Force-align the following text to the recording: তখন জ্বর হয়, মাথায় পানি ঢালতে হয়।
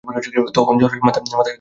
তখন 0.57 0.73
জ্বর 0.79 0.89
হয়, 0.91 1.01
মাথায় 1.01 1.23
পানি 1.23 1.31
ঢালতে 1.31 1.37
হয়। 1.37 1.49